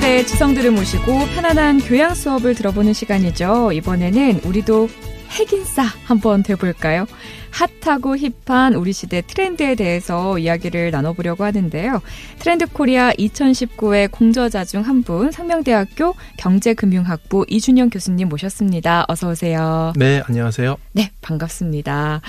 [0.00, 3.72] 시대의 지성들을 모시고 편안한 교양 수업을 들어보는 시간이죠.
[3.72, 4.88] 이번에는 우리도
[5.30, 7.06] 핵인싸 한번 돼볼까요?
[7.50, 12.00] 핫하고 힙한 우리 시대 트렌드에 대해서 이야기를 나눠보려고 하는데요.
[12.38, 19.04] 트렌드 코리아 2019의 공저자 중 한 분, 상명대학교 경제금융학부 이준영 교수님 모셨습니다.
[19.08, 19.92] 어서 오세요.
[19.96, 20.76] 네, 안녕하세요.
[20.92, 22.22] 네, 반갑습니다.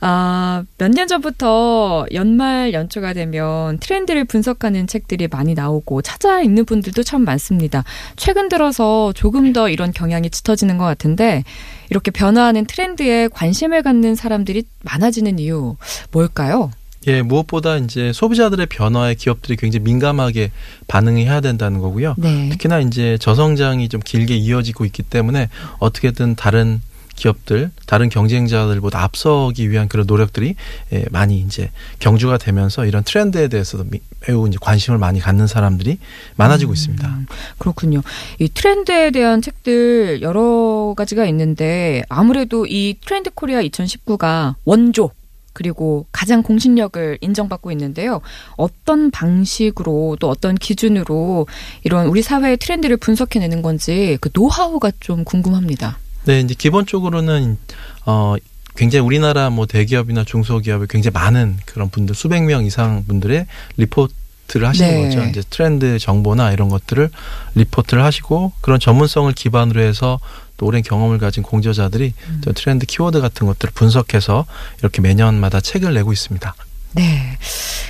[0.00, 7.02] 아, 몇 년 전부터 연말 연초가 되면 트렌드를 분석하는 책들이 많이 나오고 찾아 읽는 분들도
[7.02, 7.84] 참 많습니다.
[8.16, 11.42] 최근 들어서 조금 더 이런 경향이 짙어지는 것 같은데
[11.90, 15.76] 이렇게 변화하는 트렌드에 관심을 갖는 사람 들이 많아지는 이유
[16.10, 16.70] 뭘까요?
[17.06, 20.50] 예, 무엇보다 이제 소비자들의 변화에 기업들이 굉장히 민감하게
[20.88, 22.14] 반응해야 된다는 거고요.
[22.16, 22.48] 네.
[22.50, 25.48] 특히나 이제 저성장이 좀 길게 이어지고 있기 때문에
[25.80, 26.80] 어떻게든 다른
[27.14, 30.54] 기업들, 다른 경쟁자들보다 앞서기 위한 그런 노력들이
[30.92, 35.98] 예, 많이 이제 경주가 되면서 이런 트렌드에 대해서도 미- 매우 이제 관심을 많이 갖는 사람들이
[36.36, 37.18] 많아지고 있습니다.
[37.58, 38.02] 그렇군요.
[38.38, 45.10] 이 트렌드에 대한 책들 여러 가지가 있는데 아무래도 이 트렌드 코리아 2019가 원조
[45.52, 48.20] 그리고 가장 공신력을 인정받고 있는데요.
[48.56, 51.46] 어떤 방식으로 또 어떤 기준으로
[51.84, 55.98] 이런 우리 사회의 트렌드를 분석해내는 건지 그 노하우가 좀 궁금합니다.
[56.24, 57.58] 네, 이제 기본적으로는
[58.06, 58.34] 어
[58.76, 64.90] 굉장히 우리나라 뭐 대기업이나 중소기업에 굉장히 많은 그런 분들 수백 명 이상 분들의 리포트를 하시는
[64.90, 65.02] 네.
[65.04, 65.24] 거죠.
[65.24, 67.10] 이제 트렌드 정보나 이런 것들을
[67.54, 70.18] 리포트를 하시고 그런 전문성을 기반으로 해서
[70.56, 74.46] 또 오랜 경험을 가진 공저자들이 또 트렌드 키워드 같은 것들을 분석해서
[74.78, 76.54] 이렇게 매년마다 책을 내고 있습니다.
[76.92, 77.38] 네.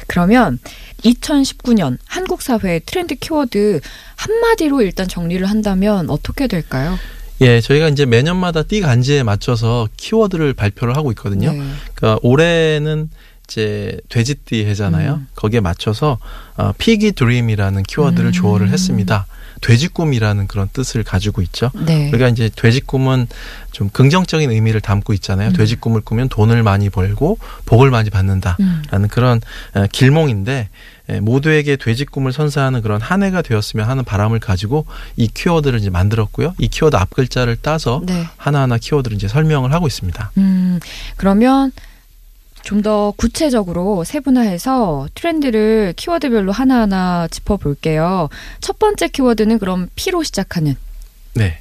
[0.06, 0.58] 그러면
[1.04, 3.80] 2019년 한국 사회의 트렌드 키워드
[4.16, 6.98] 한마디로 일단 정리를 한다면 어떻게 될까요?
[7.44, 11.52] 예, 저희가 이제 매년마다 띠 간지에 맞춰서 키워드를 발표를 하고 있거든요.
[11.52, 11.62] 네.
[11.94, 13.10] 그러니까 올해는
[13.46, 15.14] 이제 돼지띠 해잖아요.
[15.14, 15.26] 음.
[15.34, 16.18] 거기에 맞춰서
[16.56, 18.32] 어, Piggy Dream이라는 키워드를 음.
[18.32, 19.26] 조어를 했습니다.
[19.60, 21.70] 돼지 꿈이라는 그런 뜻을 가지고 있죠.
[21.86, 22.08] 네.
[22.08, 23.26] 우리가 이제 돼지 꿈은
[23.72, 25.50] 좀 긍정적인 의미를 담고 있잖아요.
[25.50, 25.52] 음.
[25.54, 29.08] 돼지 꿈을 꾸면 돈을 많이 벌고 복을 많이 받는다라는 음.
[29.08, 29.40] 그런
[29.74, 30.68] 어, 길몽인데 에,
[31.20, 36.54] 모두에게 돼지 꿈을 선사하는 그런 한 해가 되었으면 하는 바람을 가지고 이 키워드를 이제 만들었고요.
[36.58, 38.26] 이 키워드 앞 글자를 따서 네.
[38.36, 40.32] 하나하나 키워드를 이제 설명을 하고 있습니다.
[40.38, 40.80] 음,
[41.16, 41.72] 그러면
[42.62, 48.28] 좀 더 구체적으로 세분화해서 트렌드를 키워드별로 하나하나 짚어볼게요.
[48.60, 50.74] 첫 번째 키워드는 그럼 P로 시작하는.
[51.34, 51.60] 네.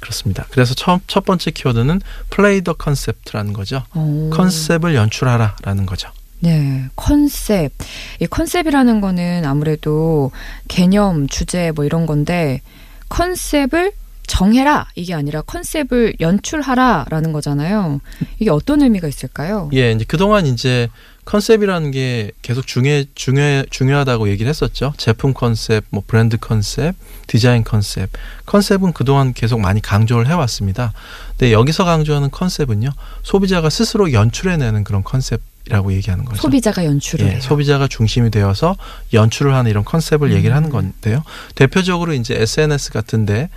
[0.00, 0.46] 그렇습니다.
[0.50, 3.84] 그래서 첫, 첫 번째 키워드는 Play the Concept라는 거죠.
[3.92, 6.10] 어, 컨셉을 연출하라라는 거죠.
[6.40, 7.72] 네, 컨셉.
[8.20, 10.30] 이 컨셉이라는 거는 아무래도
[10.68, 12.60] 개념, 주제 뭐 이런 건데
[13.08, 13.92] 컨셉을
[14.26, 18.00] 정해라 이게 아니라 컨셉을 연출하라라는 거잖아요.
[18.38, 19.70] 이게 어떤 의미가 있을까요?
[19.74, 20.88] 예, 이제 그동안 이제
[21.26, 24.92] 컨셉이라는 게 계속 중요 중요 중요하다고 얘기를 했었죠.
[24.96, 26.94] 제품 컨셉, 뭐 브랜드 컨셉,
[27.26, 28.10] 디자인 컨셉.
[28.46, 30.92] 컨셉은 그동안 계속 많이 강조를 해왔습니다.
[31.30, 32.90] 근데 여기서 강조하는 컨셉은요,
[33.22, 36.42] 소비자가 스스로 연출해내는 그런 컨셉이 라고 얘기하는 거죠.
[36.42, 37.40] 소비자가 연출을 예.
[37.40, 38.76] 소비자가 중심이 되어서
[39.14, 40.34] 연출을 하는 이런 컨셉을 음.
[40.34, 41.22] 얘기를 하는 건데요.
[41.54, 43.48] 대표적으로 이제 SNS 같은데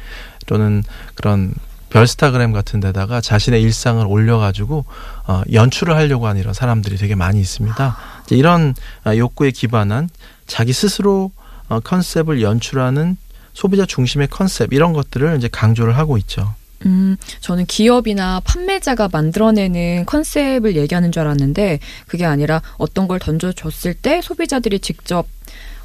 [0.45, 0.83] 또는
[1.15, 1.53] 그런
[1.89, 4.85] 별스타그램 같은 데다가 자신의 일상을 올려가지고
[5.27, 7.97] 어, 연출을 하려고 하는 이런 사람들이 되게 많이 있습니다.
[8.25, 10.09] 이제 이런 아, 욕구에 기반한
[10.45, 11.31] 자기 스스로
[11.69, 13.17] 어, 컨셉을 연출하는
[13.53, 16.53] 소비자 중심의 컨셉 이런 것들을 이제 강조를 하고 있죠.
[16.85, 24.21] 음, 저는 기업이나 판매자가 만들어내는 컨셉을 얘기하는 줄 알았는데 그게 아니라 어떤 걸 던져줬을 때
[24.21, 25.27] 소비자들이 직접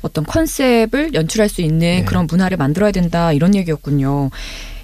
[0.03, 2.05] 어떤 컨셉을 연출할 수 있는 네.
[2.05, 4.31] 그런 문화를 만들어야 된다 이런 얘기였군요.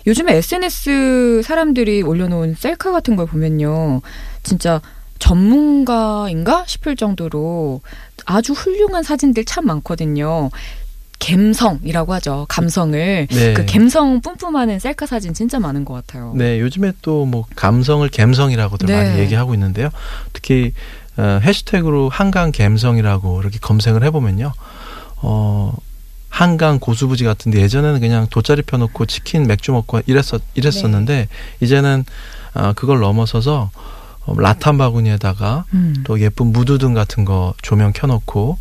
[0.06, 4.00] 요즘에 SNS 사람들이 올려놓은 셀카 같은 걸 보면요.
[4.42, 4.80] 진짜
[5.18, 7.82] 전문가인가 싶을 정도로
[8.24, 10.50] 아주 훌륭한 사진들 참 많거든요.
[11.20, 12.46] 감성이라고 하죠.
[12.48, 13.26] 감성을.
[13.30, 13.54] 네.
[13.54, 16.32] 그 감성 뿜뿜하는 셀카 사진 진짜 많은 것 같아요.
[16.36, 18.96] 네, 요즘에 또 뭐 감성을 갬성이라고들 네.
[18.96, 19.90] 많이 얘기하고 있는데요.
[20.32, 20.72] 특히
[21.16, 24.52] 어, 해시태그로 한강 갬성이라고 이렇게 검색을 해보면요.
[25.16, 25.74] 어,
[26.30, 31.28] 한강 고수부지 같은데 예전에는 그냥 돗자리 펴놓고 치킨 맥주 먹고 이랬었 이랬었는데
[31.60, 32.04] 이제는
[32.54, 33.70] 어, 그걸 넘어서서
[34.26, 35.96] 어, 라탄 바구니에다가 음.
[36.04, 38.58] 또 예쁜 무드등 같은 거 조명 켜놓고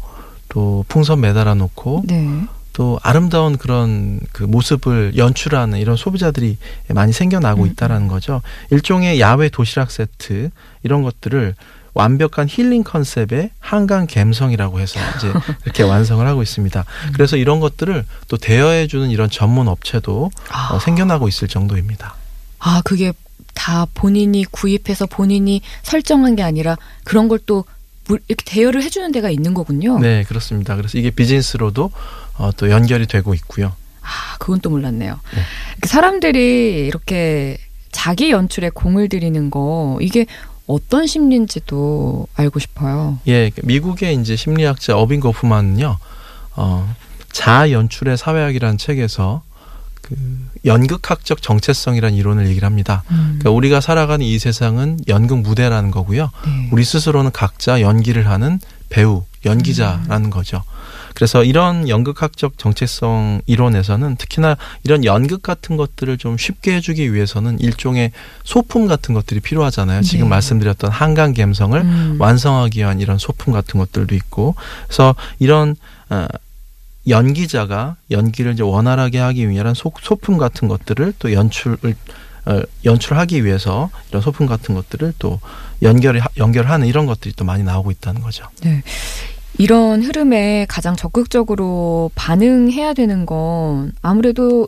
[0.57, 2.27] 또 풍선 매달아 놓고 네.
[2.73, 6.57] 또 아름다운 그런 그 모습을 연출하는 이런 소비자들이
[6.95, 7.67] 많이 생겨나고 음.
[7.67, 8.41] 있다라는 거죠.
[8.71, 10.49] 일종의 야외 도시락 세트
[10.81, 11.53] 이런 것들을
[11.93, 15.31] 완벽한 힐링 컨셉의 한강 갬성이라고 해서 이제
[15.63, 16.79] 이렇게 완성을 하고 있습니다.
[16.79, 17.11] 음.
[17.13, 22.15] 그래서 이런 것들을 또 대여해 주는 이런 전문 업체도 아, 어, 생겨나고 있을 정도입니다.
[22.57, 23.13] 아, 그게
[23.53, 27.65] 다 본인이 구입해서 본인이 설정한 게 아니라 그런 걸또
[28.27, 29.99] 이렇게 대여를 해주는 데가 있는 거군요.
[29.99, 30.75] 네, 그렇습니다.
[30.75, 31.91] 그래서 이게 비즈니스로도
[32.37, 33.73] 어, 또 연결이 되고 있고요.
[34.01, 35.19] 아, 그건 또 몰랐네요.
[35.35, 35.41] 네.
[35.81, 37.57] 그 사람들이 이렇게
[37.91, 40.25] 자기 연출에 공을 들이는 거 이게
[40.67, 43.19] 어떤 심리인지도 알고 싶어요.
[43.27, 45.97] 예, 미국의 이제 심리학자 어빈 고프만은요,
[46.57, 46.95] 어,
[47.31, 49.43] 자아 연출의 사회학이라는 책에서
[50.01, 50.15] 그
[50.67, 53.03] 연극학적 정체성이라는 이론을 얘기를 합니다.
[53.11, 56.29] 음, 그러니까 우리가 살아가는 이 세상은 연극 무대라는 거고요.
[56.45, 56.69] 네.
[56.71, 58.59] 우리 스스로는 각자 연기를 하는
[58.89, 60.63] 배우, 연기자라는 거죠.
[61.13, 68.11] 그래서 이런 연극학적 정체성 이론에서는 특히나 이런 연극 같은 것들을 좀 쉽게 해주기 위해서는 일종의
[68.43, 70.03] 소품 같은 것들이 필요하잖아요.
[70.03, 70.29] 지금 네.
[70.29, 74.55] 말씀드렸던 한강 감성을 음, 완성하기 위한 이런 소품 같은 것들도 있고
[74.85, 75.75] 그래서 이런
[76.09, 76.27] 어,
[77.07, 81.95] 연기자가 연기를 이제 원활하게 하기 위한 소, 소품 같은 것들을 또 연출을
[82.45, 85.39] 어, 연출하기 위해서 이런 소품 같은 것들을 또
[85.81, 88.45] 연결 연결하는 이런 것들이 또 많이 나오고 있다는 거죠.
[88.61, 88.83] 네.
[89.57, 94.67] 이런 흐름에 가장 적극적으로 반응해야 되는 건 아무래도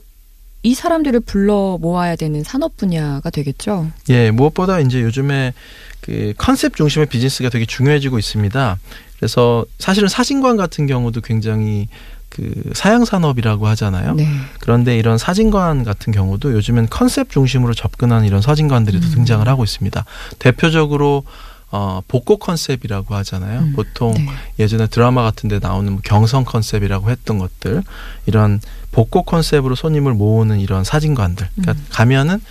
[0.61, 3.91] 이 사람들을 불러 모아야 되는 산업 분야가 되겠죠.
[4.09, 5.53] 예, 무엇보다 이제 요즘에
[6.01, 8.77] 그 컨셉 중심의 비즈니스가 되게 중요해지고 있습니다.
[9.17, 11.87] 그래서 사실은 사진관 같은 경우도 굉장히
[12.29, 14.13] 그 사양 산업이라고 하잖아요.
[14.13, 14.27] 네.
[14.59, 19.11] 그런데 이런 사진관 같은 경우도 요즘엔 컨셉 중심으로 접근하는 이런 사진관들이 또 음.
[19.15, 20.05] 등장을 하고 있습니다.
[20.37, 21.23] 대표적으로
[21.71, 23.59] 어, 복고 컨셉이라고 하잖아요.
[23.59, 24.27] 음, 보통 네.
[24.57, 27.83] 예전에 드라마 같은 데 나오는 뭐 경성 컨셉이라고 했던 것들
[28.25, 28.59] 이런
[28.91, 31.85] 복고 컨셉으로 손님을 모으는 이런 사진관들 그러니까 음.
[31.91, 32.41] 가면은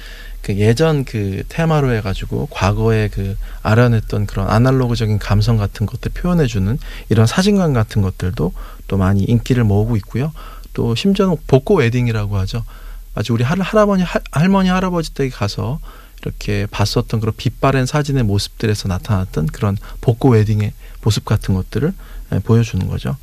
[0.42, 7.26] 그 예전 그 테마로 해가지고 과거에 그 알아냈던 그런 아날로그적인 감성 같은 것들 표현해주는 이런
[7.26, 8.52] 사진관 같은 것들도
[8.86, 10.32] 또 많이 인기를 모으고 있고요.
[10.72, 12.64] 또 심지어는 복고 웨딩이라고 하죠.
[13.14, 15.80] 마치 우리 할, 할아버지 할, 할머니 할아버지 댁에 가서
[16.22, 21.92] 이렇게 봤었던 그런 빛바랜 사진의 모습들에서 나타났던 그런 복고 웨딩의 모습 같은 것들을
[22.32, 23.16] 예, 보여주는 거죠.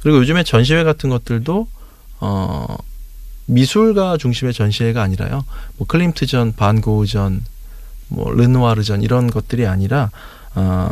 [0.00, 1.68] 그리고 요즘에 전시회 같은 것들도
[2.20, 2.76] 어
[3.50, 5.44] 미술가 중심의 전시회가 아니라요.
[5.76, 7.42] 뭐 클림트전, 반고흐전,
[8.08, 10.10] 뭐 르누아르전 이런 것들이 아니라
[10.54, 10.90] 어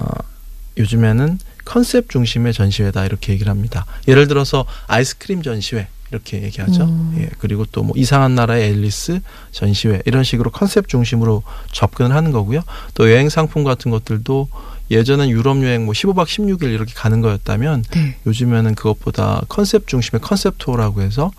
[0.77, 3.85] 요즘에는 컨셉 중심의 전시회다 이렇게 얘기를 합니다.
[4.07, 6.85] 예를 들어서 아이스크림 전시회 이렇게 얘기하죠.
[6.85, 7.17] 음.
[7.19, 9.21] 예, 그리고 또 뭐 이상한 나라의 앨리스
[9.53, 12.63] 전시회 이런 식으로 컨셉 중심으로 접근을 하는 거고요.
[12.95, 14.49] 또 여행 상품 같은 것들도
[14.91, 18.17] 예전엔 유럽 여행 뭐 15박 16일 이렇게 가는 거였다면 네.
[18.27, 21.31] 요즘에는 그것보다 컨셉 중심의 컨셉 투어라고 해서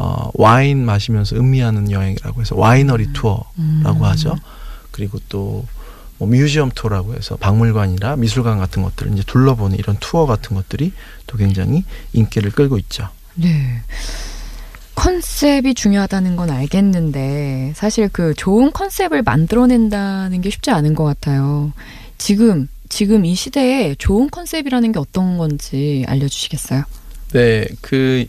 [0.00, 4.04] 어, 와인 마시면서 음미하는 여행이라고 해서 와이너리 투어라고 음.
[4.04, 4.36] 하죠.
[4.90, 5.64] 그리고 또
[6.20, 10.92] 뭐 museum 투어라고 해서 박물관이나 미술관 같은 것들을 이제 둘러보는 이런 투어 같은 것들이
[11.26, 11.82] 또 굉장히
[12.12, 13.08] 인기를 끌고 있죠.
[13.34, 13.80] 네.
[14.96, 21.72] 컨셉이 중요하다는 건 알겠는데 사실 그 좋은 컨셉을 만들어낸다는 게 쉽지 않은 것 같아요.
[22.18, 26.84] 지금 지금 이 시대에 좋은 컨셉이라는 게 어떤 건지 알려주시겠어요?
[27.32, 28.26] 네, 그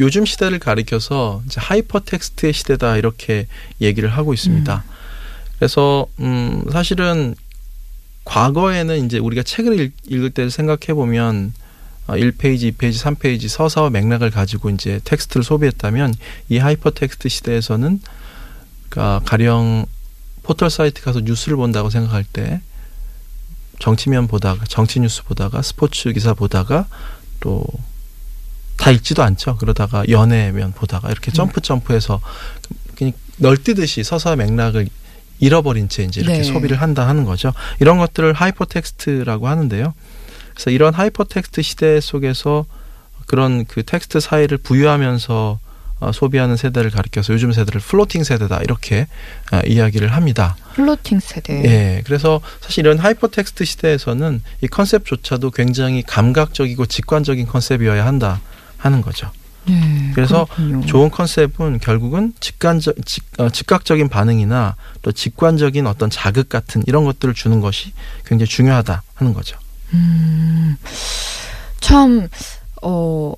[0.00, 3.46] 요즘 시대를 가리켜서 이제 하이퍼 텍스트의 시대다 이렇게
[3.80, 4.84] 얘기를 하고 있습니다.
[5.58, 7.34] 그래서 음 사실은
[8.24, 11.52] 과거에는 이제 우리가 책을 읽, 읽을 때를 생각해 보면
[12.06, 16.14] 어, 1페이지, 2페이지, 3페이지 서사와 맥락을 가지고 이제 텍스트를 소비했다면
[16.48, 18.00] 이 하이퍼 텍스트 시대에서는
[18.88, 19.86] 그러니까 가령
[20.42, 22.60] 포털 사이트 가서 뉴스를 본다고 생각할 때
[23.78, 26.86] 정치면 보다가 정치 뉴스 보다가 스포츠 기사 보다가
[27.40, 27.64] 또
[28.82, 29.58] 다 읽지도 않죠.
[29.58, 32.20] 그러다가 연예면 보다가 이렇게 점프 점프해서
[32.96, 34.88] 그냥 널뛰듯이 서사 맥락을
[35.38, 36.42] 잃어버린 채 이제 이렇게 네.
[36.42, 37.52] 소비를 한다 하는 거죠.
[37.78, 39.94] 이런 것들을 하이퍼텍스트라고 하는데요.
[40.54, 42.66] 그래서 이런 하이퍼텍스트 시대 속에서
[43.26, 45.60] 그런 그 텍스트 사이를 부유하면서
[46.00, 49.06] 어, 소비하는 세대를 가리켜서 요즘 세대를 floating 세대다 이렇게
[49.52, 50.56] 어, 이야기를 합니다.
[50.74, 51.62] floating 세대.
[51.64, 52.02] 예.
[52.04, 58.40] 그래서 사실 이런 하이퍼텍스트 시대에서는 이 컨셉조차도 굉장히 감각적이고 직관적인 컨셉이어야 한다
[58.82, 59.30] 하는 거죠.
[59.64, 60.84] 네, 그래서 그렇군요.
[60.86, 67.32] 좋은 컨셉은 결국은 직관적 직, 어, 즉각적인 반응이나 또 직관적인 어떤 자극 같은 이런 것들을
[67.34, 67.92] 주는 것이
[68.26, 69.56] 굉장히 중요하다 하는 거죠.
[69.94, 70.76] 음,
[71.78, 72.26] 참,
[72.82, 73.34] 어,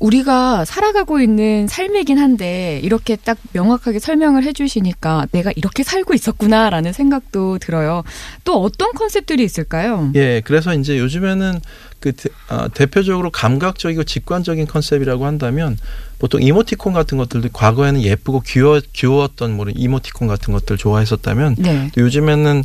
[0.00, 7.58] 우리가 살아가고 있는 삶이긴 한데, 이렇게 딱 명확하게 설명을 해주시니까 내가 이렇게 살고 있었구나라는 생각도
[7.58, 8.02] 들어요.
[8.44, 10.10] 또 어떤 컨셉들이 있을까요?
[10.14, 11.60] 예, 그래서 이제 요즘에는
[12.00, 15.78] 그 대, 아, 대표적으로 감각적이고 직관적인 컨셉이라고 한다면
[16.18, 21.90] 보통 이모티콘 같은 것들도 과거에는 예쁘고 귀여, 귀여웠던 뭐 이모티콘 같은 것들 좋아했었다면 네.
[21.94, 22.64] 또 요즘에는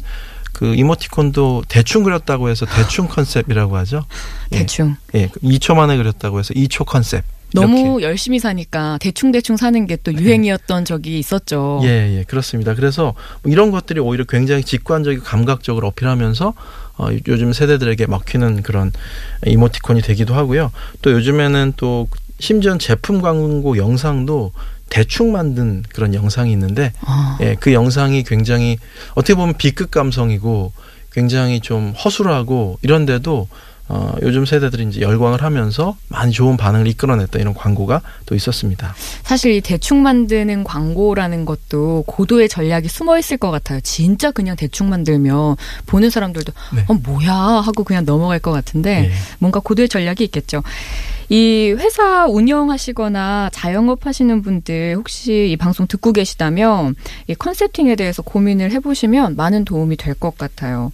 [0.53, 4.05] 그 이모티콘도 대충 그렸다고 해서 대충 컨셉이라고 하죠.
[4.53, 4.59] 예.
[4.59, 4.95] 대충.
[5.13, 7.25] 예, 2초 만에 그렸다고 해서 2초 컨셉.
[7.53, 8.03] 너무 이렇게.
[8.05, 11.79] 열심히 사니까 대충 대충 사는 게 또 유행이었던 적이 있었죠.
[11.83, 12.75] 예, 예, 그렇습니다.
[12.75, 16.53] 그래서 뭐 이런 것들이 오히려 굉장히 직관적이고 감각적으로 어필하면서
[16.97, 18.91] 어, 요즘 세대들에게 먹히는 그런
[19.45, 20.71] 이모티콘이 되기도 하고요.
[21.01, 22.07] 또 요즘에는 또
[22.39, 24.51] 심지어 제품 광고 영상도
[24.89, 28.77] 대충 만든 그런 영상이 있는데 아, 예, 그 영상이 굉장히
[29.15, 30.71] 어떻게 보면 B급 감성이고
[31.11, 33.47] 굉장히 좀 허술하고 이런데도
[33.87, 38.95] 어, 요즘 세대들이 이제 열광을 하면서 많이 좋은 반응을 이끌어냈던 이런 광고가 또 있었습니다.
[39.23, 43.79] 사실 이 대충 만드는 광고라는 것도 고도의 전략이 숨어 있을 것 같아요.
[43.81, 46.85] 진짜 그냥 대충 만들면 보는 사람들도 네.
[46.87, 49.11] 어 뭐야 하고 그냥 넘어갈 것 같은데 예.
[49.37, 50.63] 뭔가 고도의 전략이 있겠죠.
[51.29, 56.95] 이 회사 운영하시거나 자영업 하시는 분들 혹시 이 방송 듣고 계시다면
[57.27, 60.91] 이 concepting에 대해서 고민을 해보시면 많은 도움이 될 것 같아요.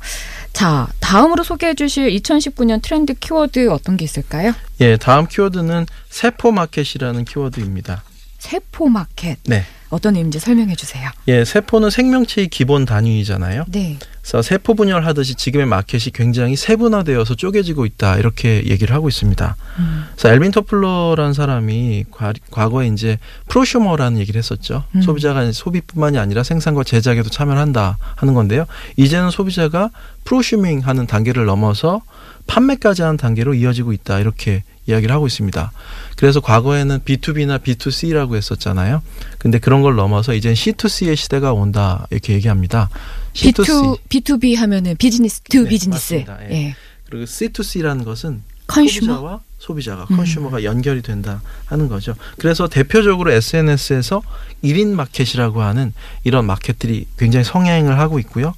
[0.51, 4.53] 자, 다음으로 소개해 주실 2019년 트렌드 키워드 어떤 게 있을까요?
[4.79, 8.03] 예, 다음 키워드는 세포 마켓이라는 키워드입니다.
[8.39, 9.37] 세포 마켓.
[9.45, 9.63] 네.
[9.91, 11.09] 어떤 의미인지 설명해 주세요.
[11.27, 13.65] 예, 세포는 생명체의 기본 단위이잖아요.
[13.67, 13.99] 네.
[14.21, 19.55] 그래서 세포 분열하듯이 지금의 마켓이 굉장히 세분화되어서 쪼개지고 있다 이렇게 얘기를 하고 있습니다.
[19.79, 20.05] 음.
[20.15, 23.17] 그래서 엘빈 터플러라는 사람이 과, 과거에 이제
[23.49, 24.85] 프로슈머라는 얘기를 했었죠.
[24.95, 25.01] 음.
[25.01, 28.65] 소비자가 소비뿐만이 아니라 생산과 제작에도 참여를 한다 하는 건데요.
[28.95, 29.89] 이제는 소비자가
[30.23, 32.01] 프로슈밍 하는 단계를 넘어서
[32.47, 35.71] 판매까지 하는 단계로 이어지고 있다 이렇게 이야기를 하고 있습니다.
[36.17, 39.01] 그래서 과거에는 B2B나 B2C라고 했었잖아요.
[39.37, 42.89] 근데 그런 걸 넘어서 이젠 C2C의 시대가 온다 이렇게 얘기합니다.
[43.33, 46.13] B2, B2B 하면은 business to 네, 비즈니스.
[46.13, 46.25] 예.
[46.51, 46.75] 예.
[47.09, 49.13] 그리고 C2C라는 것은 consumer.
[49.13, 50.17] 소비자와 소비자가 음.
[50.17, 52.15] consumer가 연결이 된다 하는 거죠.
[52.37, 54.23] 그래서 대표적으로 SNS에서
[54.63, 58.53] 1인 마켓이라고 하는 이런 마켓들이 굉장히 성행을 하고 있고요.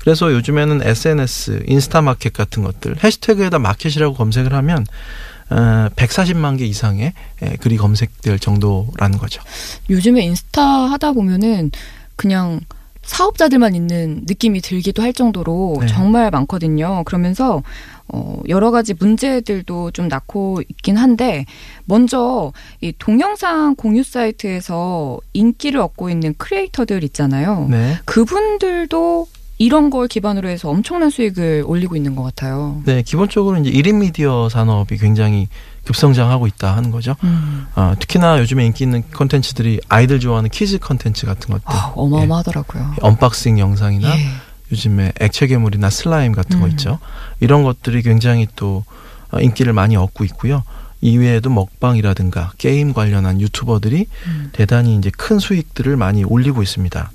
[0.00, 7.12] 그래서 요즘에는 SNS, 인스타 마켓 같은 것들 해시태그에다 마켓이라고 검색을 하면 어, 140만 개 이상의
[7.42, 9.42] 예, 글이 검색될 정도라는 거죠.
[9.88, 11.70] 요즘에 인스타 하다 보면은
[12.16, 12.60] 그냥
[13.08, 15.86] 사업자들만 있는 느낌이 들기도 할 정도로 네.
[15.86, 17.04] 정말 많거든요.
[17.04, 17.62] 그러면서
[18.06, 21.46] 어 여러 가지 문제들도 좀 낳고 있긴 한데
[21.86, 22.52] 먼저
[22.82, 27.66] 이 동영상 공유 사이트에서 인기를 얻고 있는 크리에이터들 있잖아요.
[27.70, 27.98] 네.
[28.04, 29.26] 그분들도
[29.58, 32.80] 이런 걸 기반으로 해서 엄청난 수익을 올리고 있는 것 같아요.
[32.84, 35.48] 네, 기본적으로 이제 1인 미디어 산업이 굉장히
[35.84, 37.16] 급성장하고 있다 하는 거죠.
[37.24, 37.66] 음.
[37.74, 41.64] 어, 특히나 요즘에 인기 있는 콘텐츠들이 아이들 좋아하는 키즈 콘텐츠 같은 것들.
[41.64, 42.94] 아, 어마어마하더라고요.
[42.94, 44.28] 예, unboxing 영상이나 예.
[44.70, 46.70] 요즘에 액체 괴물이나 슬라임 같은 거 음.
[46.70, 46.98] 있죠.
[47.40, 48.84] 이런 것들이 굉장히 또
[49.32, 50.62] 어, 인기를 많이 얻고 있고요.
[51.00, 54.48] 이외에도 먹방이라든가 게임 관련한 유튜버들이 음.
[54.52, 57.10] 대단히 이제 큰 수익들을 많이 올리고 있습니다.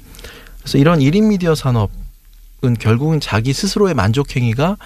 [0.60, 2.03] 그래서 이런 1인 미디어 산업은
[2.72, 4.78] 결국은 자기 스스로의 만족 행위가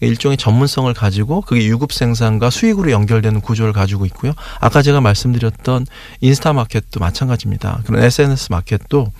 [0.00, 4.32] 일종의 전문성을 가지고 그게 유급 생산과 수익으로 연결되는 구조를 가지고 있고요.
[4.60, 5.86] 아까 제가 말씀드렸던
[6.20, 7.80] 인스타 마켓도 마찬가지입니다.
[7.86, 9.10] 그런 SNS 마켓도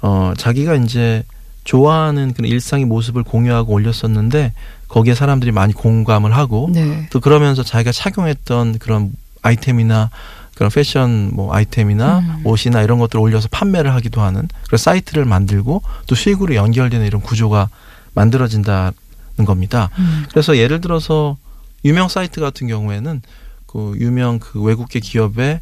[0.00, 1.24] 어 자기가 이제
[1.64, 4.54] 좋아하는 그런 일상의 모습을 공유하고 올렸었는데
[4.88, 7.06] 거기에 사람들이 많이 공감을 하고 네.
[7.10, 10.10] 또 그러면서 자기가 착용했던 그런 아이템이나
[10.58, 12.40] 그런 패션 뭐 아이템이나 음.
[12.44, 17.68] 옷이나 이런 것들을 올려서 판매를 하기도 하는 그런 사이트를 만들고 또 수익으로 연결되는 이런 구조가
[18.14, 18.92] 만들어진다는
[19.46, 19.90] 겁니다.
[20.00, 20.24] 음.
[20.30, 21.36] 그래서 예를 들어서
[21.84, 23.22] 유명 사이트 같은 경우에는
[23.66, 25.60] 그 유명 그 외국계 기업의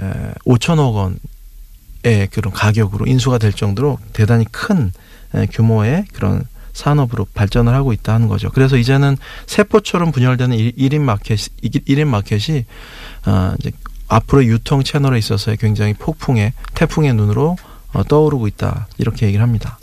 [0.00, 4.92] 에, 5천억 원의 그런 가격으로 인수가 될 정도로 대단히 큰
[5.34, 8.50] 에, 규모의 그런 산업으로 발전을 하고 있다 하는 거죠.
[8.50, 9.16] 그래서 이제는
[9.46, 12.66] 세포처럼 분열되는 일- 일인 마켓, 일인 마켓이
[13.24, 13.70] 어, 이제
[14.08, 17.56] 앞으로 유통 채널에 있어서의 굉장히 폭풍의 태풍의 눈으로
[17.92, 19.78] 어, 떠오르고 있다 이렇게 얘기를 합니다.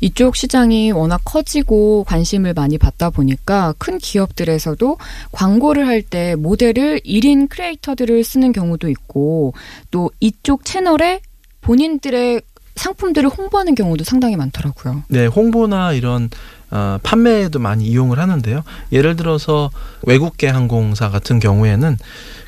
[0.00, 4.98] 이쪽 시장이 워낙 커지고 관심을 많이 받다 보니까 큰 기업들에서도
[5.32, 9.54] 광고를 할 때 모델을 1인 크리에이터들을 쓰는 경우도 있고
[9.90, 11.20] 또 이쪽 채널에
[11.62, 12.42] 본인들의
[12.76, 15.02] 상품들을 홍보하는 경우도 상당히 많더라고요.
[15.08, 16.28] 네, 홍보나 이런
[16.70, 18.62] 어, 판매에도 많이 이용을 하는데요.
[18.92, 19.70] 예를 들어서
[20.02, 21.96] 외국계 항공사 같은 경우에는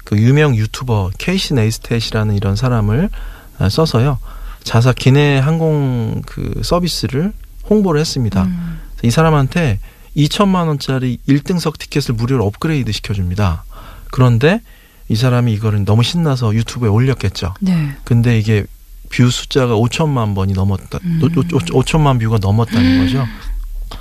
[0.09, 3.11] 그 유명 유튜버 케이시 네이스텟이라는 이런 사람을
[3.59, 4.19] 어, 써서요.
[4.65, 7.35] 자사 기내 항공 그 서비스를
[7.69, 8.45] 홍보를 했습니다.
[8.45, 8.81] 음.
[9.03, 9.81] 이 사람한테
[10.17, 13.65] 2천만 원짜리 1등석 티켓을 무료로 업그레이드 시켜줍니다.
[14.11, 14.63] 그런데
[15.11, 17.53] 이 사람이 이거를 너무 신나서 유튜브에 올렸겠죠.
[17.61, 17.95] 네.
[18.05, 18.65] 근데 이게
[19.11, 21.01] view 숫자가 5천만 번이 넘었다.
[21.05, 21.21] 음.
[21.21, 23.27] 5천만 view가 넘었다는 거죠.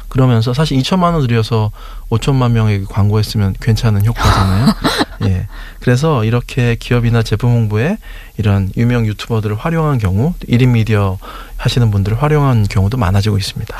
[0.07, 1.71] 그러면서 사실 2천만 원 들여서
[2.09, 4.67] 5천만 명에게 광고했으면 괜찮은 효과잖아요.
[5.23, 5.47] 예.
[5.79, 7.97] 그래서 이렇게 기업이나 제품 홍보에
[8.37, 11.17] 이런 유명 유튜버들을 활용한 경우, 1인 미디어
[11.57, 13.75] 하시는 분들을 활용한 경우도 많아지고 있습니다.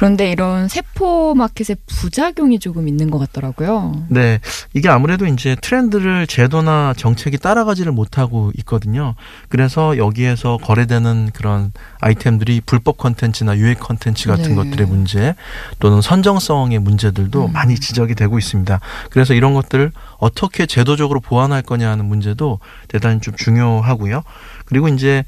[0.00, 4.06] 그런데 이런 세포 마켓의 부작용이 조금 있는 것 같더라고요.
[4.08, 4.40] 네.
[4.72, 9.14] 이게 아무래도 이제 트렌드를 제도나 정책이 따라가지를 못하고 있거든요.
[9.50, 14.54] 그래서 여기에서 거래되는 그런 아이템들이 불법 컨텐츠나 유해 컨텐츠 같은 네.
[14.54, 15.34] 것들의 문제
[15.80, 17.52] 또는 선정성의 문제들도 음.
[17.52, 18.80] 많이 지적이 되고 있습니다.
[19.10, 24.22] 그래서 이런 것들을 어떻게 제도적으로 보완할 거냐 하는 문제도 대단히 좀 중요하고요.
[24.64, 25.26] 그리고 이제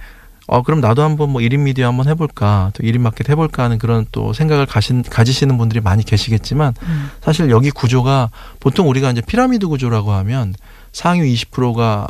[0.52, 4.04] 어 그럼 나도 한번 뭐 1인 미디어 한번 해볼까 또 1인 마켓 해볼까 하는 그런
[4.12, 7.10] 또 생각을 가신 가지시는 분들이 많이 계시겠지만 음.
[7.22, 8.28] 사실 여기 구조가
[8.60, 10.54] 보통 우리가 이제 피라미드 구조라고 하면
[10.92, 12.06] 상위 20%가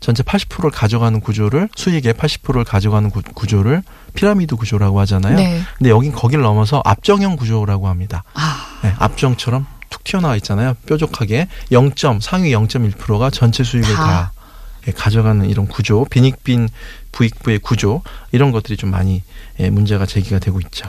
[0.00, 3.82] 전체 80%를 가져가는 구조를 수익의 80%를 가져가는 구, 구조를
[4.14, 5.36] 피라미드 구조라고 하잖아요.
[5.36, 5.60] 네.
[5.76, 8.24] 근데 여긴 거기를 넘어서 압정형 구조라고 합니다.
[8.32, 10.74] 아, 네, 압정처럼 툭 튀어나와 있잖아요.
[10.86, 11.92] 뾰족하게 0.
[12.22, 14.04] 상위 0.1%가 전체 수익을 다.
[14.04, 14.41] 다, 예,
[14.90, 16.68] 가져가는 이런 구조, 빈익빈
[17.12, 19.22] 부익부의 구조 이런 것들이 좀 많이
[19.60, 20.88] 예, 문제가 제기가 되고 있죠.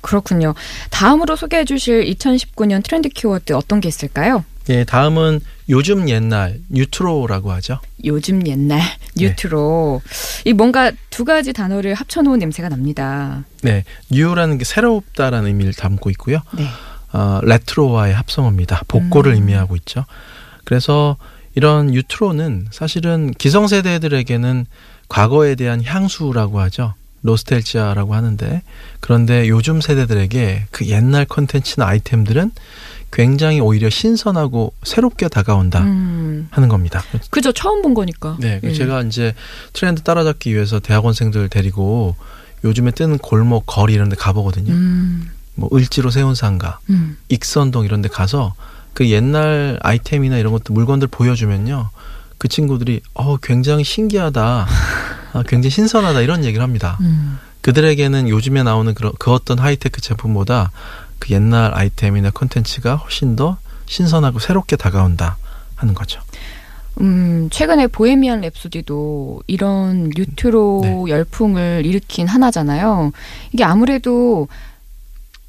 [0.00, 0.54] 그렇군요.
[0.90, 4.44] 다음으로 소개해 주실 2019년 트렌드 키워드 어떤 게 있을까요?
[4.68, 7.80] 예, 다음은 요즘 옛날 뉴트로라고 하죠.
[8.04, 8.80] 요즘 옛날
[9.14, 9.28] 네.
[9.28, 10.02] 뉴트로
[10.44, 13.44] 이 뭔가 두 가지 단어를 합쳐 놓은 냄새가 납니다.
[13.62, 16.40] 네, 뉴라는 게 새롭다라는 의미를 담고 있고요.
[16.52, 16.66] 네.
[17.12, 18.82] 어, 레트로와의 합성어입니다.
[18.88, 19.36] 복고를 음.
[19.36, 20.04] 의미하고 있죠.
[20.64, 21.16] 그래서
[21.54, 24.66] 이런 뉴트로는 사실은 기성세대들에게는
[25.08, 26.94] 과거에 대한 향수라고 하죠.
[27.20, 28.62] 노스텔지아라고 하는데
[29.00, 32.52] 그런데 요즘 세대들에게 그 옛날 컨텐츠나 아이템들은
[33.12, 37.02] 굉장히 오히려 신선하고 새롭게 다가온다 음, 하는 겁니다.
[37.30, 37.52] 그죠.
[37.52, 38.36] 처음 본 거니까.
[38.40, 38.72] 네, 예.
[38.72, 39.34] 제가 이제
[39.72, 42.16] 트렌드 따라잡기 위해서 대학원생들 데리고
[42.64, 44.72] 요즘에 뜨는 골목 거리 이런 데 가보거든요.
[44.72, 47.16] 음, 뭐 을지로 세운 상가, 음.
[47.28, 48.54] 익선동 이런 데 가서
[48.94, 51.90] 그 옛날 아이템이나 이런 것들 물건들 보여주면요.
[52.38, 54.66] 그 친구들이 어 굉장히 신기하다.
[55.34, 56.96] 아, 굉장히 신선하다 이런 얘기를 합니다.
[57.00, 57.38] 음.
[57.60, 60.70] 그들에게는 요즘에 나오는 그런 그 어떤 하이테크 제품보다
[61.18, 65.36] 그 옛날 아이템이나 콘텐츠가 훨씬 더 신선하고 새롭게 다가온다
[65.74, 66.20] 하는 거죠.
[67.00, 71.04] 음, 최근에 보헤미안 랩소디도 이런 뉴트로 네.
[71.08, 73.10] 열풍을 일으킨 하나잖아요.
[73.52, 74.46] 이게 아무래도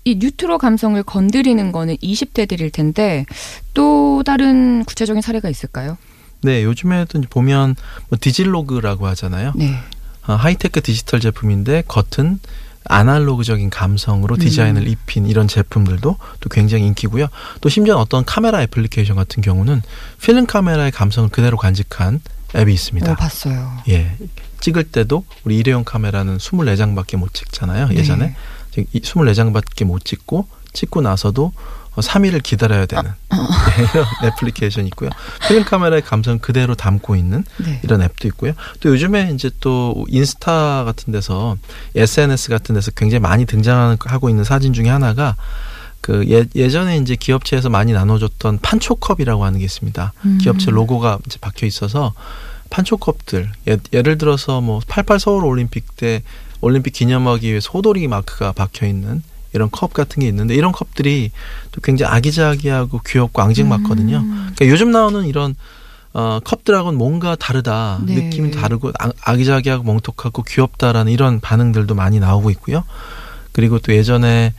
[0.07, 3.25] 이 뉴트로 감성을 건드리는 거는 20대들일 텐데
[3.73, 5.97] 또 다른 구체적인 사례가 있을까요?
[6.41, 7.75] 네, 요즘에도 보면
[8.09, 9.53] 뭐 디지로그라고 하잖아요.
[9.55, 9.75] 네.
[10.21, 12.39] 아, 하이테크 디지털 제품인데 겉은
[12.87, 14.87] 아날로그적인 감성으로 디자인을 음.
[14.87, 17.27] 입힌 이런 제품들도 또 굉장히 인기고요.
[17.61, 19.81] 또 심지어 어떤 카메라 애플리케이션 같은 경우는
[20.21, 22.21] 필름 카메라의 감성을 그대로 간직한
[22.55, 23.11] 앱이 있습니다.
[23.11, 23.71] 어, 봤어요.
[23.89, 24.15] 예.
[24.59, 27.87] 찍을 때도 우리 일회용 카메라는 24장밖에 못 찍잖아요.
[27.87, 27.95] 네.
[27.95, 28.35] 예전에.
[28.75, 31.53] 지금 이 24장밖에 못 찍고 찍고 나서도
[31.95, 35.09] 3일을 기다려야 되는 예, 이런 애플리케이션이 있고요.
[35.47, 37.79] 필름 카메라의 감성 그대로 담고 있는 네.
[37.83, 38.51] 이런 앱도 있고요.
[38.81, 41.55] 또 요즘에 이제 또 인스타 같은 데서
[41.95, 45.37] SNS 같은 데서 굉장히 많이 등장하고 있는 사진 중에 하나가
[46.01, 50.11] 그 예, 예전에 이제 기업체에서 많이 나눠줬던 판초컵이라고 하는 게 있습니다.
[50.25, 50.37] 음.
[50.39, 52.13] 기업체 로고가 이제 박혀 있어서
[52.71, 56.23] 판초컵들 예, 예를 들어서 뭐88 서울 올림픽 때
[56.65, 59.21] 올림픽 기념하기 위해 소돌이 마크가 박혀 있는
[59.53, 61.29] 이런 컵 같은 게 있는데 이런 컵들이
[61.71, 64.17] 또 굉장히 아기자기하고 귀엽고 앙증맞거든요.
[64.17, 64.51] 음.
[64.55, 65.55] 그러니까 요즘 나오는 이런
[66.13, 67.99] 어, 컵들하고는 뭔가 다르다.
[68.03, 68.15] 네.
[68.15, 72.83] 느낌이 다르고 아, 아기자기하고 멍석하고 귀엽다라는 이런 반응들도 많이 나오고 있고요.
[73.51, 74.53] 그리고 또 예전에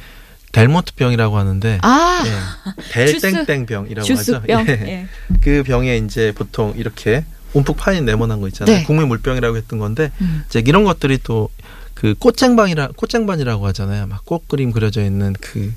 [0.52, 2.82] 델몬트 병이라고 하는데 아, 예.
[3.18, 4.08] 델땡땡 병이라고.
[4.14, 4.42] 하죠.
[4.48, 4.54] 예.
[4.68, 5.06] 예.
[5.40, 8.76] 그 병에 이제 보통 이렇게 움푹 파인 네모난 거 있잖아요.
[8.76, 8.84] 네.
[8.84, 10.44] 국물 물병이라고 했던 건데 음.
[10.46, 11.48] 이제 이런 것들이 또
[11.96, 14.06] 그 꽃쟁반이라 꽃쟁반이라고 하잖아요.
[14.06, 15.72] 막 꽃 그림 그려져 있는 그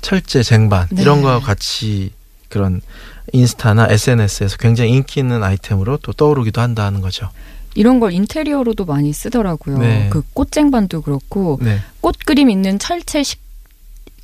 [0.00, 1.02] 철제 쟁반 네.
[1.02, 2.12] 이런 거와 같이
[2.48, 2.80] 그런
[3.32, 7.30] 인스타나 SNS에서 굉장히 인기 있는 아이템으로 또 떠오르기도 한다는 거죠.
[7.74, 9.78] 이런 걸 인테리어로도 많이 쓰더라고요.
[9.78, 10.08] 네.
[10.10, 11.78] 그 꽃쟁반도 그렇고 네.
[12.00, 13.41] 꽃 그림 있는 철제 식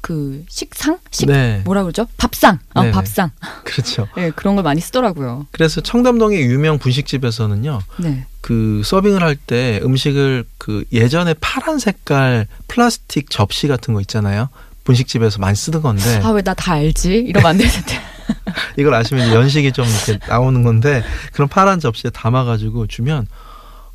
[0.01, 0.99] 그 식상?
[1.11, 1.61] 식 네.
[1.65, 2.07] 뭐라 그러죠?
[2.17, 2.59] 밥상.
[2.75, 2.93] 어, 네네.
[2.93, 3.31] 밥상.
[3.65, 4.09] 그렇죠.
[4.17, 5.47] 네, 그런 걸 많이 쓰더라고요.
[5.51, 7.81] 그래서 청담동의 유명 분식집에서는요.
[7.99, 8.27] 네.
[8.41, 14.49] 그 서빙을 할 때 음식을 그 예전에 파란 색깔 플라스틱 접시 같은 거 있잖아요.
[14.85, 17.15] 분식집에서 많이 쓰던 건데 아, 왜 나 다 알지?
[17.15, 18.01] 이러면 안 되는데.
[18.79, 23.27] 이걸 아시면 연식이 좀 이렇게 나오는 건데 그런 파란 접시에 담아가지고 주면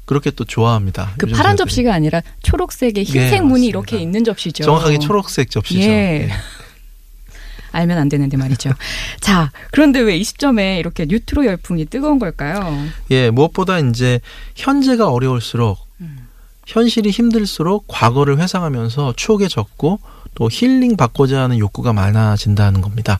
[0.05, 1.13] 그렇게 또 좋아합니다.
[1.17, 1.55] 그 파란.
[1.55, 3.67] 접시가 아니라 초록색에 흰색 예, 문이 맞습니다.
[3.67, 4.63] 이렇게 있는 접시죠.
[4.63, 5.81] 정확하게 초록색 접시죠.
[5.81, 6.27] 예.
[6.27, 6.29] 예.
[7.71, 8.71] 알면 안 되는데 말이죠.
[9.19, 12.77] 자, 그런데 왜 20점에 이렇게 뉴트로 열풍이 뜨거운 걸까요?
[13.11, 14.19] 예, 무엇보다 이제
[14.55, 16.27] 현재가 어려울수록 음.
[16.67, 19.99] 현실이 힘들수록 과거를 회상하면서 추억에 젖고
[20.35, 23.19] 또 힐링 받고자 하는 욕구가 많아진다는 겁니다.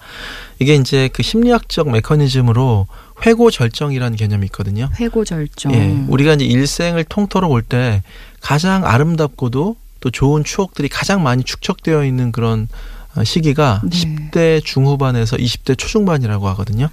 [0.60, 2.88] 이게 이제 그 심리학적 메커니즘으로
[3.26, 4.90] 회고 절정이라는 개념이 있거든요.
[5.00, 5.74] 회고 절정.
[5.74, 8.04] 예, 우리가 이제 일생을 통틀어 볼 때
[8.42, 12.68] 가장 아름답고도 또 좋은 추억들이 가장 많이 축적되어 있는 그런
[13.16, 13.90] 어, 시기가 네.
[14.32, 16.90] 10대 중후반에서 20대 초중반이라고 하거든요.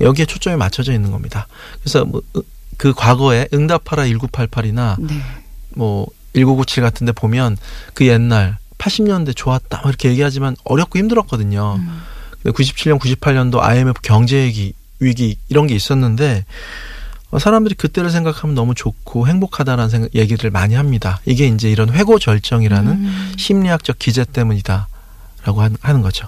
[0.00, 1.48] 여기에 초점이 맞춰져 있는 겁니다.
[1.80, 2.42] 그래서 뭐, 으-
[2.76, 5.20] 그 과거에 응답하라 1988이나 네.
[5.76, 7.56] 뭐1997 같은 데 보면
[7.94, 11.76] 그 옛날 80년대 좋았다 뭐 이렇게 얘기하지만 어렵고 힘들었거든요.
[11.78, 12.00] 음.
[12.42, 16.44] 근데 97년, 98년도 IMF 경제 위기, 위기 이런 게 있었는데
[17.30, 21.20] 어, 사람들이 그때를 생각하면 너무 좋고 행복하다라는 생각, 얘기를 많이 합니다.
[21.24, 23.32] 이게 이제 이런 회고 절정이라는 음.
[23.38, 24.86] 심리학적 기제 때문이다라고
[25.62, 26.26] 한- 하는 거죠.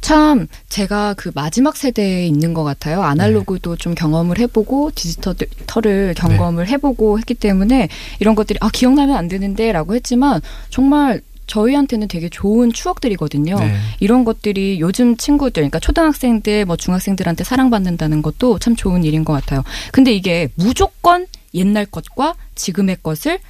[0.00, 3.02] 참 제가 그 마지막 세대에 있는 것 같아요.
[3.02, 7.88] 아날로그도 좀 경험을 해보고 디지털을 경험을 해보고 했기 때문에
[8.20, 13.58] 이런 것들이 아 기억나면 안 되는데라고 했지만 정말 저희한테는 되게 좋은 추억들이거든요.
[13.58, 13.76] 네.
[13.98, 19.64] 이런 것들이 요즘 친구들, 그러니까 초등학생들, 뭐 중학생들한테 사랑받는다는 것도 참 좋은 일인 것 같아요.
[19.90, 23.40] 근데 이게 무조건 옛날 것과 지금의 것을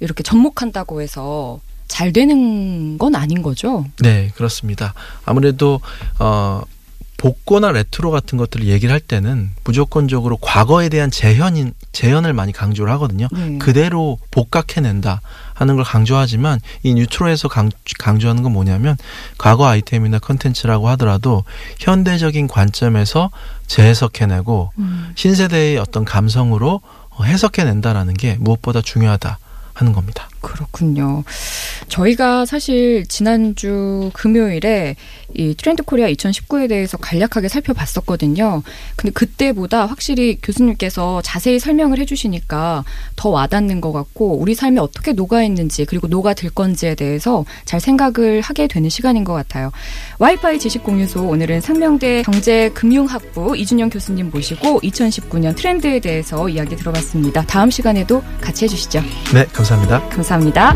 [0.00, 3.84] 이렇게 접목한다고 해서 잘 되는 건 아닌 거죠.
[4.00, 4.94] 네, 그렇습니다.
[5.24, 5.80] 아무래도
[6.18, 6.62] 어
[7.18, 13.26] 복고나 레트로 같은 것들을 얘기를 할 때는 무조건적으로 과거에 대한 재현인 재현을 많이 강조를 하거든요.
[13.32, 13.58] 네.
[13.58, 15.20] 그대로 복각해낸다
[15.58, 18.96] 하는 걸 강조하지만 이 뉴트로에서 강, 강조하는 건 뭐냐면
[19.36, 21.42] 과거 아이템이나 컨텐츠라고 하더라도
[21.80, 23.30] 현대적인 관점에서
[23.66, 25.12] 재해석해내고 음.
[25.16, 29.38] 신세대의 어떤 감성으로 어, 해석해낸다라는 게 무엇보다 중요하다
[29.74, 30.28] 하는 겁니다.
[30.40, 31.24] 그렇군요.
[31.88, 34.96] 저희가 사실 지난주 금요일에
[35.34, 38.62] 이 트렌드 코리아 2019에 대해서 간략하게 살펴봤었거든요.
[38.96, 42.84] 근데 그때보다 확실히 교수님께서 자세히 설명을 해주시니까
[43.16, 48.66] 더 와닿는 것 같고 우리 삶에 어떻게 녹아있는지 그리고 녹아들 건지에 대해서 잘 생각을 하게
[48.68, 49.70] 되는 시간인 것 같아요.
[50.18, 57.44] 와이파이 지식공유소 오늘은 상명대 경제금융학부 이준영 교수님 모시고 2019년 트렌드에 대해서 이야기 들어봤습니다.
[57.46, 59.02] 다음 시간에도 같이 해주시죠.
[59.34, 60.08] 네, 감사합니다.
[60.28, 60.74] 감사합니다.